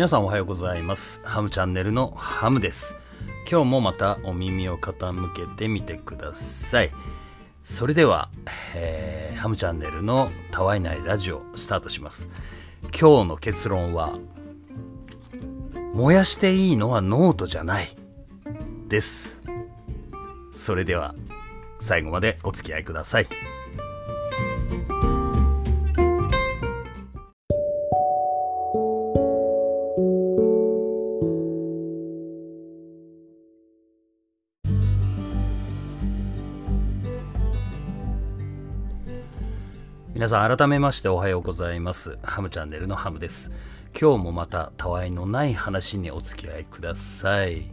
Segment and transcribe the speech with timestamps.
[0.00, 1.20] 皆さんおはようございます。
[1.24, 2.96] ハムチャンネルのハムです。
[3.46, 6.90] 今日もまたお耳を傾けてみてください。
[7.62, 8.30] それでは、
[8.74, 12.30] えー、ハムチャンネルのたわいないラジオスタートします。
[12.98, 14.14] 今日の結論は
[15.92, 17.94] 燃やしていいのはノートじゃない。
[18.88, 19.42] です。
[20.50, 21.14] それでは
[21.78, 23.26] 最後までお付き合いください。
[40.30, 42.16] さん改めましておはようございます。
[42.22, 43.50] ハムチャンネルのハムです。
[44.00, 47.64] 今日もまたたわいのない話にお付き合いください。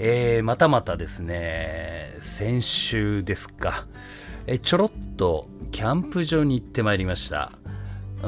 [0.00, 3.86] えー、またまたですね先週ですか。
[4.48, 7.52] えちょろっとキャンプ場に行ってまいりました。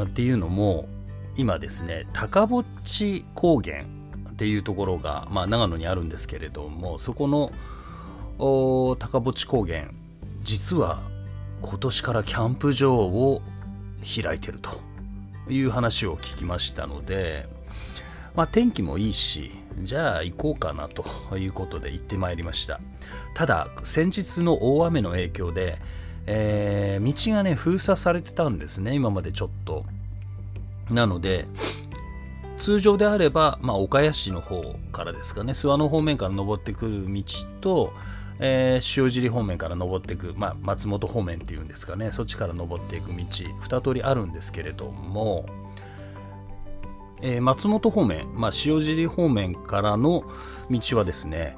[0.01, 0.87] っていうのも
[1.37, 3.83] 今ですね高ぼっち高原
[4.31, 7.51] っていうところが、まあ、長野にあるんですけれどもそこの
[8.39, 9.89] 高ぼっち高原
[10.45, 11.03] 実は
[11.67, 13.43] 今年からキャンプ場を
[14.05, 14.71] 開いてると
[15.51, 17.49] いう話を聞きましたので、
[18.35, 19.51] まあ、天気もいいし
[19.83, 21.05] じゃあ行こうかなと
[21.37, 22.81] いうことで行ってまいりました。
[23.35, 25.79] ただ先日の大雨の影響で、
[26.27, 29.85] えー、道がね封鎖されてたんですね今までちょっと。
[30.91, 31.47] なので
[32.59, 34.63] 通常であれば、まあ、岡谷市の方
[34.93, 37.23] からですかね諏訪の方面から登ってくる道
[37.61, 37.93] と
[38.41, 42.13] えー、塩尻方面から登っていく、まあ、松本方面っていうんですかね。
[42.13, 45.47] そっちから登っていく道2通りあるんですけれども、
[47.21, 50.25] えー、松本方面、まあ、塩尻方面からの
[50.71, 51.57] 道はですね、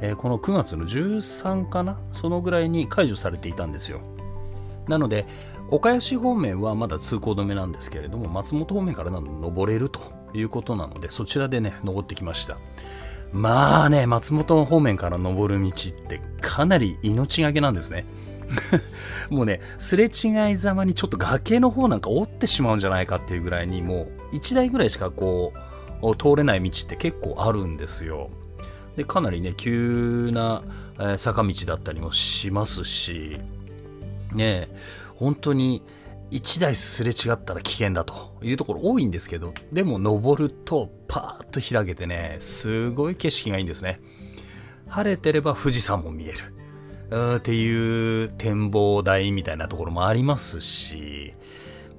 [0.00, 4.00] えー、この9月の13かなそのぐらいに解除されていたんですよ。
[4.88, 5.26] なので
[5.68, 10.00] 岡谷市方面はまだ通行止めなんですけれども松本方面から登れると
[10.34, 12.58] いうことなのでそちらでね登ってきました。
[13.32, 18.04] まあね、松本方面から登る道ってかなり命がけなんですね。
[19.30, 25.52] もうね、すれ違いざまにちょっと崖の方なんか折ってしまうんじゃないかっていうぐらいに、もう1台ぐらいしかこ
[26.02, 28.30] う、通れない道って結構あるんですよ。
[28.96, 30.62] で、かなりね、急な、
[31.16, 33.40] 坂道だったりもしますし、
[34.32, 34.68] ね、
[35.14, 35.82] 本当に、
[36.30, 44.00] 1台すれ違ったら危険だというところ多いんですけど、でも登るとパーッと開けてね、すごい景色がいいんですね。
[44.88, 46.38] 晴れてれば富士山も見える。
[47.36, 51.34] っていう展望台みたいなところもありますし、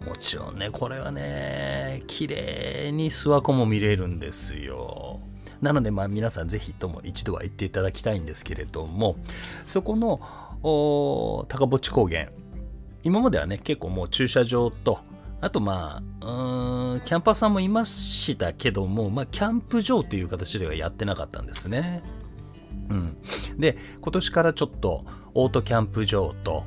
[0.08, 5.20] もちろんね、これはね、綺麗に諏訪湖も見れるんですよ。
[5.62, 9.18] なので、まあ皆さんぜひとも一度は行っていただきたいんですけれども、
[9.66, 10.22] そこの
[10.64, 12.30] 高ぼっち高原、
[13.04, 15.00] 今まではね結構もう駐車場と
[15.42, 22.04] あとまあうんキャンパーさんもいましたけども、まあ、キャンプ場という形ではやってなかったんですね。
[22.90, 23.18] うん、
[23.58, 26.66] で今年からちょっとオートキャンプ場と、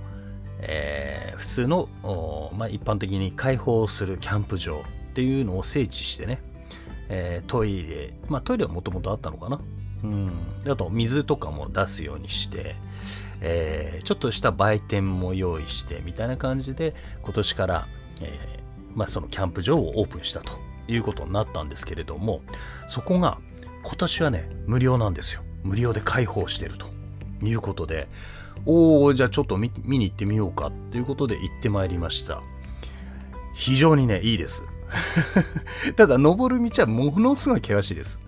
[0.61, 4.81] えー、普通の、まあ、一般的に開放するキャンプ場
[5.11, 6.41] っていうのを整地してね、
[7.11, 9.61] えー、トイレまあトイレはもともとあったのかな、
[10.03, 10.33] うん、
[10.67, 12.77] あと水とかも出すようにして、
[13.47, 17.87] えー、ちょっとした売店も用意してみたいな感じで今年から、
[18.23, 22.41] えー、まあ、そのキャンプ場をオープンしたということになったんですけれども
[22.87, 23.39] そこが
[23.83, 25.43] 今年はね無料なんですよ。
[25.63, 26.87] 無料で開放してると
[27.45, 28.09] いうことで。
[28.67, 32.41] おおじゃあちょっと見に行ってみようかということで行ってまいりました。
[33.55, 34.65] 非常にねいいです。
[35.97, 38.21] ただ登る道はものすごい険しいです。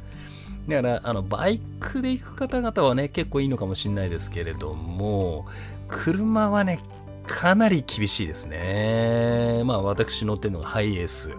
[0.69, 5.47] だから、あの、バイクで行く方々はね、結構いいのかもしれないですけれども、
[5.89, 6.81] 車はね、
[7.27, 9.63] かなり厳しいですね。
[9.65, 11.33] まあ、私乗ってるのがハイエース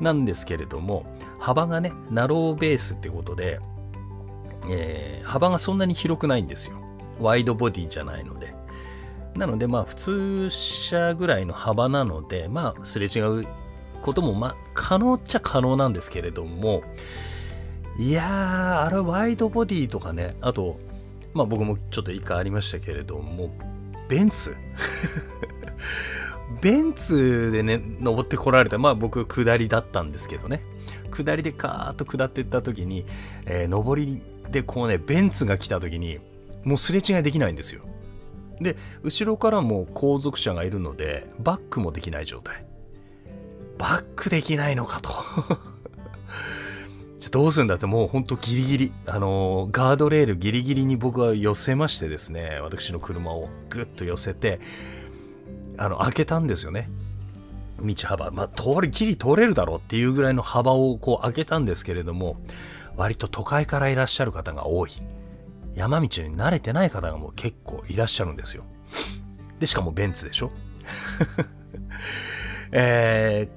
[0.00, 1.06] なんですけれども、
[1.38, 3.60] 幅がね、ナローベースってことで、
[4.70, 6.76] えー、幅がそんなに広くないんですよ。
[7.20, 8.54] ワイドボディじゃないので。
[9.34, 13.46] なので、まあ、普通車ぐらいの幅なので、まあ、すれ違う
[14.00, 16.82] ことも、まあ、可能っちゃ可能なんですけれども、
[17.96, 20.80] いやー、あれワイドボディとかね、あと、
[21.32, 23.50] まあ僕もちょっと一回ありましたけれども、
[24.08, 24.56] ベンツ
[26.60, 30.62] ベンツでね、登ってこられた、まあ僕下りだったんですけどね、
[31.10, 33.06] 下りでカーッと下っていった時に、
[33.46, 34.20] えー、上り
[34.50, 36.18] でこうね、ベンツが来た時に、
[36.64, 37.82] もうすれ違いできないんですよ。
[38.60, 42.64] で、後ろからも後続車がいるので、バックもできない状態。
[43.78, 45.10] バックできないのかと
[47.24, 54.60] じゃどうするんだってもうほんとギリギリ、あのー、ガードレールギリギリに僕は寄せましてですね、私の車をぐっと寄せて、
[55.78, 56.90] あの、開けたんですよね。
[57.80, 62.36] 道幅、まあ、通り、きり通れるだろうっていうぐらいの幅をこう開けたんですけれども、
[62.94, 64.90] 割と都会からいらっしゃる方が多い。
[65.74, 68.64] 山道に慣れてない方がもう結構いらっしゃるんですよ。
[69.60, 70.52] で、しかもベンツでしょ
[72.70, 73.48] え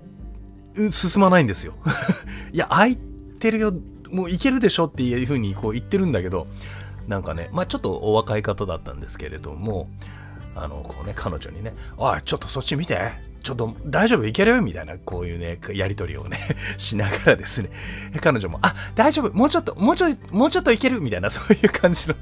[0.74, 1.74] ー、進まないんですよ。
[2.54, 2.98] いや、空い
[3.38, 3.74] てるよ、
[4.10, 6.48] もういけるでしょっていうふうにこう言ってるんだけど、
[7.08, 9.90] なんかね、まあちょっとお若い方だったんですけれども、
[10.56, 13.12] あの、こうね、彼女にね、おい、ちょっとそっち見て、
[13.44, 14.26] ちょっと大丈夫？
[14.26, 14.62] いける？
[14.62, 16.38] みたいな、こういうね、やり取りをね、
[16.78, 17.70] しながらですね、
[18.22, 21.00] 彼女も、あ、大丈夫、もうちょっと、もうちょい、もうちょっといける？
[21.00, 22.16] みたいな、そういう感じの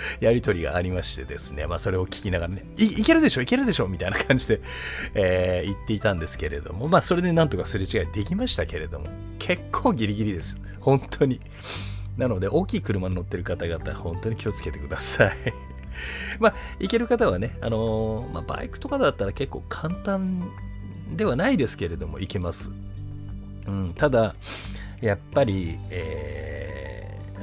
[0.20, 4.60] やりとりがありましてですね、まあそれを聞きながらね、いけるでしょいけるでしょみたいな感じで、
[5.14, 9.06] えー、言っていたんですけれども、まあそれでなんとかすれ違いできましたけれども、
[9.38, 10.58] 結構ギリギリです。
[10.80, 11.40] 本当に。
[12.16, 15.36] なので、大きい車に乗ってる方々、本当に気をつけてください。
[16.40, 20.50] まあ、行ける方はね、あのー、まあ、バイクとかだったら結構簡単
[21.14, 22.72] ではないですけれども、行けます。
[23.66, 24.34] うん、ただ、
[25.00, 26.65] やっぱり、えー、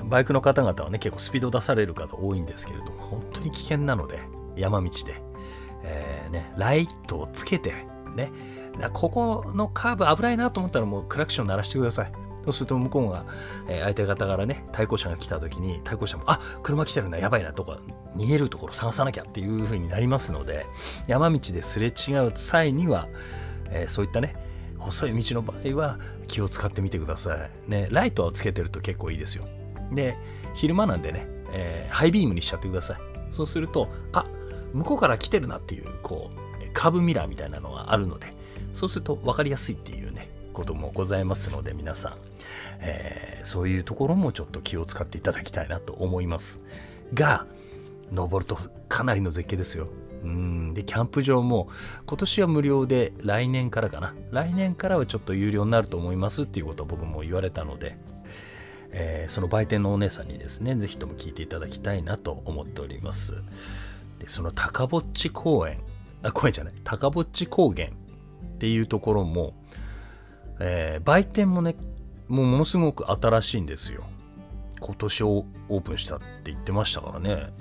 [0.05, 4.19] バイクの方々はね、結構スピード出される方多いんですけれども、本当に危険なので、
[4.55, 5.21] 山道で、
[5.83, 7.73] えー、ね、ライトをつけて、
[8.15, 8.31] ね、
[8.93, 12.11] ここのカーブ危ないなと思ったらもうクラクション鳴らしてください。
[12.43, 13.25] そうすると向こうが、
[13.69, 17.79] えー、相手方からね、対向車が来た時に、対向車も、あ車来てるな、やばいなとか、
[18.17, 20.65] 逃げるところ探さなきゃっていう風になりますので、
[21.07, 23.07] 山道ですれ違う際には、
[23.69, 24.35] えー、そういったね、
[24.77, 25.97] 細い道の場合は
[26.27, 27.69] 気を使ってみてください。
[27.69, 29.47] ね、ライトをつけてると結構いいですよ。
[29.95, 30.17] で、
[30.53, 32.97] 昼間なんでね、えー、ハイビームにしちゃってください。
[33.31, 34.25] そうすると、あ
[34.73, 38.27] 向こうから来てるなっていう、こう、カーブミラーみたいなのがあるので、
[38.73, 42.13] そうすると分かりやすいっていうね、こともございますので皆さん、
[42.79, 46.61] えー、そういうところもちょっと気を使っていただきたいなと思います。
[47.13, 47.45] が
[48.11, 48.57] 登ると
[48.87, 49.87] かなりの絶景ですよ。
[50.23, 50.73] うん。
[50.73, 51.67] でキャンプ場も
[52.05, 54.15] 今年は無料で来年からかな。
[54.31, 57.97] 来年からはちょっと有料になると思いますっていうことを僕も言われたので、
[58.95, 63.35] えー、その売店のお姉さんにですね是非とも聞いていただきたいなと思っております
[64.19, 65.79] でその高ぼっち公園
[66.21, 69.55] あ公園じゃない高ぼっち高原っていうところも
[70.59, 71.75] えー、売店もね、
[72.27, 74.03] もうものすごく新しいんですよ。
[74.79, 77.53] 今年オープンしたって言ってましたからね。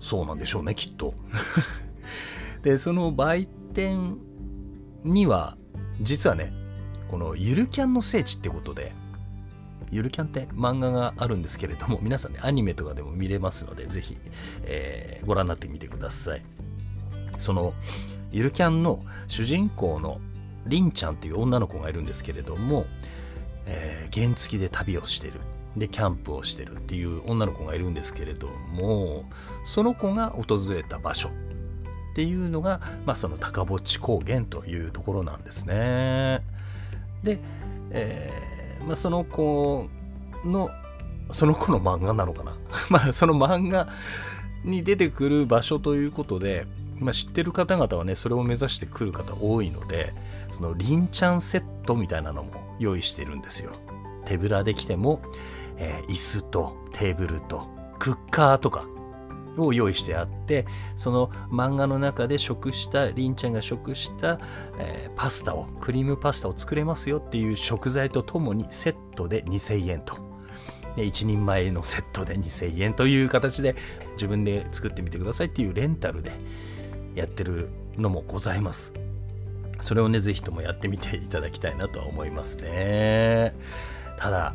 [0.00, 1.14] そうなんでしょうね、きっと。
[2.62, 4.18] で、その売店
[5.04, 5.56] には、
[6.00, 6.52] 実はね、
[7.08, 8.92] このゆるキャンの聖地ってことで、
[9.90, 14.16] ゆるキャンって漫画があるんですけれども、皆さんね、アニメとかでも見れますので、ぜひ、
[14.62, 16.42] えー、ご覧になってみてください。
[17.38, 17.74] その、
[18.32, 20.20] ゆるキャンの主人公の
[20.66, 22.86] りんちゃんっていう女の子がいるんですけれども、
[23.66, 25.34] えー、原付で旅をしてる
[25.76, 29.24] でキャンプをしてるっていう女の子がいるんですけれども
[29.64, 31.32] その子が訪れた場所っ
[32.14, 36.42] ていうのが、まあ、その高墓地高原というところなんですね。
[37.22, 37.38] で、
[37.92, 38.32] え
[38.86, 39.88] まあ、その子
[40.44, 40.70] の
[41.32, 42.56] その子の漫画なのかな。
[42.90, 43.88] まあその漫画
[44.64, 46.66] に出てくる場所ということで、
[46.98, 50.12] まあ、知ってる方々はねそれを目指してくる方多いので
[50.50, 53.70] そのリンチャンセットみたいなのも用意してるんですよ。
[54.24, 55.20] 手ぶらで来ても、
[55.76, 57.68] えー、椅子とテーブルと
[57.98, 58.84] クッカーとか
[59.58, 60.66] を用意してあって
[60.96, 64.38] その漫画の中で食したりんちゃんが食した、
[64.78, 70.16] えー、パスタをクリームパスタを作れますよっていう食材とともにセットで2000円と
[70.96, 73.76] で1人前のセットで2000円という形で
[74.12, 76.32] 自分で作ってみてくださいっていうレンタルで
[77.14, 78.94] やってるのもございます
[79.80, 83.54] それをね、ぜひともやってみていただきたいなとは思いますね。
[84.18, 84.54] ただ、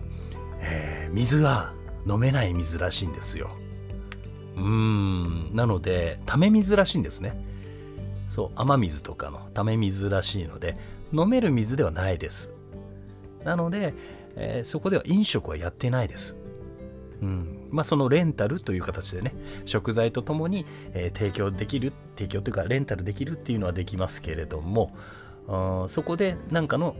[0.61, 1.73] えー、水は
[2.07, 3.49] 飲めない水らしいんですよ。
[4.55, 7.37] うーん、なので、ため水らしいんですね。
[8.29, 10.77] そう、雨水とかのため水らしいので、
[11.13, 12.53] 飲める水ではないです。
[13.43, 13.93] なので、
[14.35, 16.37] えー、そこでは飲食はやってないです。
[17.21, 19.33] うんまあ、そのレンタルという形でね
[19.63, 24.95] 食材とともに、えー、提供できる提供というかレンタルできるっていうのはできますけれども
[25.47, 26.95] あそこで何かの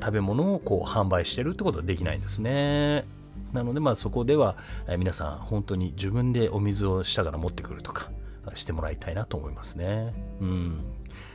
[0.00, 3.06] 食べ物をこう販売してるってことはできないんですね
[3.52, 4.56] なのでまあそこでは、
[4.98, 8.10] 皆さん本当に自分でお水を下から持ってくるとか
[8.54, 10.84] してもらいたいなと思いますねうん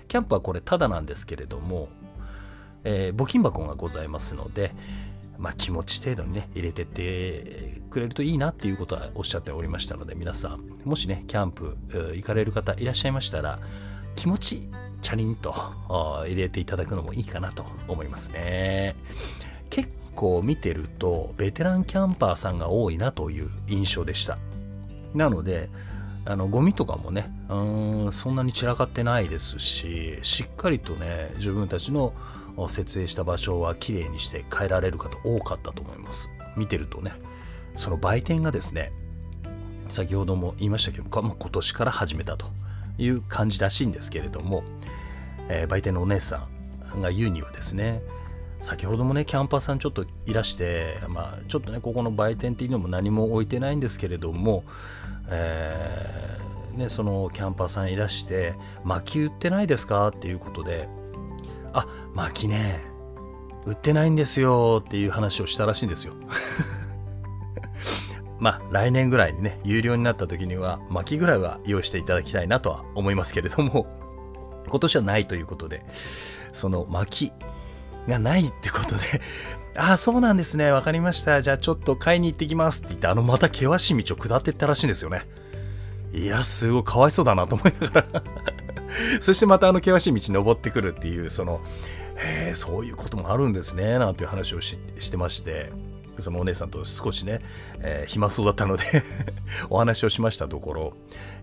[0.07, 1.87] キャンプはこれただなんですけれども、
[2.83, 4.73] えー、募金箱がございますので、
[5.37, 11.77] まあ、気持ち程度にね、入れてってくれるといいなっていうことはおっしゃっておりましたので、皆さん、もしね、キャンプ
[12.13, 13.57] 行かれる方いらっしゃいましたら、
[14.15, 14.69] 気持ち、
[15.01, 15.51] チャリンと
[16.27, 18.95] 入れていただくのもいいかなと思いますね。
[19.69, 24.37] 結構見てると、ベテランキャンパーさんが多いなという印象でした。
[25.13, 25.69] なので、
[26.25, 32.13] あのゴミとかもねうんそんなに散らかってないですししっかりとね自分たちの
[32.67, 37.13] 設営した場所はきれいにして帰られる方多かったと思います見てるとね
[37.75, 38.91] その売店がですね
[39.89, 42.45] 先ほども言いましたけど今年から始めたと
[42.97, 44.63] いう感じらしいんですけれども、
[45.49, 46.47] えー、売店のお姉さ
[46.95, 48.01] んが言うにはですね
[48.61, 54.63] 先ほどもねキャンパーさんちょっといらして、まあ、ちょっとねここの売店っていうのも何も置いてないんですけれども、
[55.29, 58.53] えー、ね、そのキャンパーさんいらして
[58.83, 60.09] 薪売ってないですか？
[60.09, 60.87] っていうことで
[61.73, 62.81] あ薪ね
[63.65, 66.13] 売ってないんですよっていう話をしたらしいんですよ。
[68.39, 73.85] まあ来年ぐらいにね有料になった時には薪ぐらいは用意していただきたいなとは思いますけれども
[74.67, 75.85] 今年はないということで
[76.51, 77.31] その薪
[78.07, 79.21] がないってことで
[79.77, 80.69] ああ、そうなんですね。
[80.69, 81.41] わかりました。
[81.41, 85.27] じゃあちょっと買いに行ってきますって言って、あのまた険しい道を下ってったらしいんですよね。
[86.13, 88.23] いや、すごいかわいそうだなと思いながら
[89.21, 91.61] そしてまたあの険しい道登ってくるっていう、その、
[92.17, 94.77] へえ、そういうこともあるんですね、なんていう話をし
[95.09, 95.71] てまして、
[96.19, 97.41] そのお姉さんと少しね、
[97.79, 98.83] えー、暇そうだったので
[99.69, 100.93] お話をしましたところ、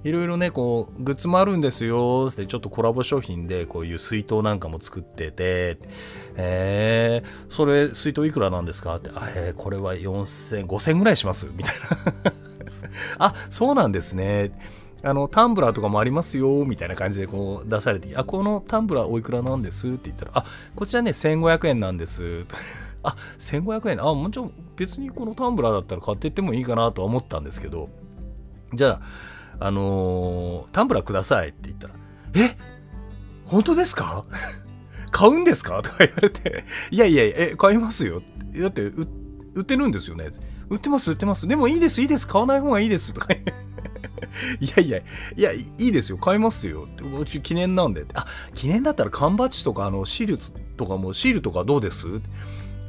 [0.04, 5.78] いろいろね、こう、グッズもあるんですよ、ってちょっとコラボ商品でこういう水筒なんかも作ってて、
[6.36, 8.96] えー、それ水筒いくらなんですか？
[8.96, 11.74] って、あ、えー、これは4000、5000ぐらいしますみたい
[12.24, 12.32] な
[13.26, 14.52] あ、そうなんですね。
[15.04, 19.86] あの、タンブラーとかもありますよ、みたいな感じでこう出されて、あ、このタンブラーおいくらなんです？
[19.88, 20.44] って言ったら、あ、
[20.74, 22.44] こちらね、1500円なんです。
[23.08, 24.02] あ、1500円。
[24.02, 27.88] あ、もちろん別にこのタンブラーだったら買ってってもいいかなとは思ったんですけど、
[28.74, 29.00] じゃ
[29.58, 31.94] あ、あのー、タンブラーくださいって言ったら、
[32.34, 32.56] え？
[33.44, 34.24] 本当ですか？
[35.10, 35.82] 買うんですか？
[35.82, 38.22] とか言われて、いやいやいや、え、買いますよ。
[38.60, 40.30] だって売ってるんですよね。
[40.68, 41.48] 売ってます、売ってます。
[41.48, 42.28] でもいいです、いいです。
[42.28, 43.14] 買わない方がいいです。
[43.14, 43.32] とか
[44.60, 45.02] いやいや、い
[45.42, 46.18] や、いいですよ。
[46.18, 46.86] 買いますよ。
[47.18, 48.04] うち記念なんで。
[48.12, 50.38] あ、記念だったら缶バッジとか、あの、シール
[50.76, 52.06] とかも、シールとかどうです？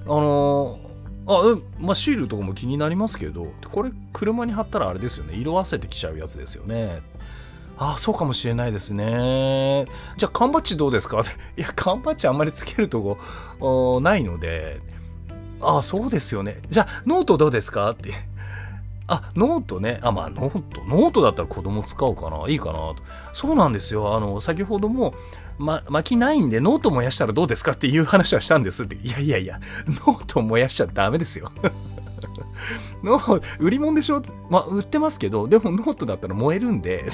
[0.06, 0.80] あの
[1.28, 5.36] あ、う、まあ、シールとかも気になりますけど、これ車に貼ったらあれですよね。
[5.36, 7.02] 色あせてきちゃうやつですよね。
[7.78, 9.86] ああ、そうかもしれないですね。
[10.18, 11.22] じゃあ、缶バッジどうですか？
[11.58, 13.18] いや、缶バッジあんまりつけると
[13.60, 14.82] こないので、
[15.62, 16.62] ああ、そうですよね。
[16.70, 17.92] じゃあ、ノートどうですか？
[17.92, 18.12] って。
[19.08, 20.00] あ、ノートね。
[20.04, 20.82] あ、まあ、ノート。
[20.86, 22.48] ノートだったら子供使うかな。
[22.48, 22.96] いいかなと。
[23.34, 24.16] そうなんですよ。
[24.16, 25.14] あの、先ほども、
[25.60, 28.96] ま、薪ないんでノート燃やしたらどうですかっていう話はしたんですって。
[28.96, 29.60] いやいやいや、
[30.06, 31.52] ノート燃やしちゃダメですよ。
[33.04, 33.20] の
[33.60, 34.22] 売り物でしょ？
[34.50, 37.06] ま、売ってますけど、でもノートだったら燃えるんで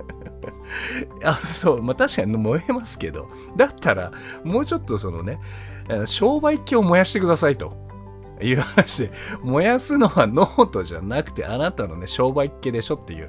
[1.24, 4.12] あ、そう、まあ確かに燃えますけど、だったら、
[4.44, 5.38] もうちょっとそのね、
[6.04, 7.86] 商売機を燃やしてくださいと。
[8.40, 9.10] いう話で、
[9.42, 13.20] 燃やすのはノートじゃなくて、あなたのね、商売っ気でしょってい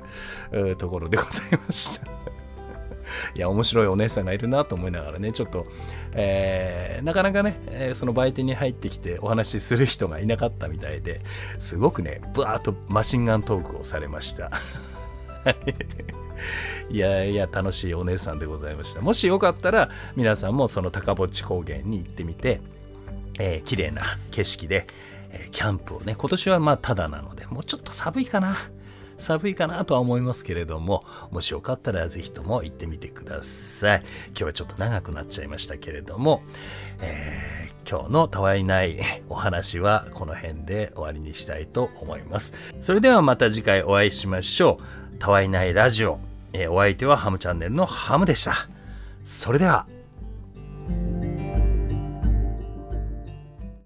[0.72, 2.19] うところでございました
[3.40, 5.66] いや、面白いお姉さんがいるなと思いながらね、ちょっと、
[6.12, 11.22] えー、なかなかね、えー、その売店に入ってきてお話しする人がいなかったみたいで、
[11.58, 14.52] すごくね、ブワーッとマシンガントークをされました。
[16.92, 19.00] いやいや、楽しいお姉さんでございました。
[19.00, 22.60] もしよかったら、皆さんもその高ぼっち高原に行ってみて、
[23.40, 24.86] えー、綺麗な景色で、
[25.32, 28.58] え、キャンプをね、今年はまあただなので、もうちょっと寒いかな。
[29.20, 34.04] 寒いかなとは思いますけれども、もしよかったらぜひとも行ってみてください。
[34.30, 36.42] 今日はちょっと長くなっちゃいましたけれども、
[37.02, 39.00] えー、今日のたわいない
[39.30, 42.54] お話はこの辺で終わりにしたいと思います。
[42.82, 44.80] それではまた次回お会いしましょ
[45.16, 45.18] う。
[45.20, 46.20] たわいないラジオ。
[46.54, 48.54] えー、お相手はハムチャンネルのハムでした。
[49.24, 49.86] それでは。